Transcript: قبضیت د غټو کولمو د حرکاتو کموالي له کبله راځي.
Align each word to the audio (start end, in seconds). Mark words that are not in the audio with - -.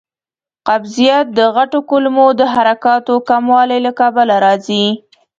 قبضیت 0.67 1.25
د 1.37 1.39
غټو 1.55 1.79
کولمو 1.89 2.27
د 2.39 2.41
حرکاتو 2.53 3.13
کموالي 3.29 3.79
له 3.85 3.91
کبله 3.99 4.35
راځي. 4.45 4.85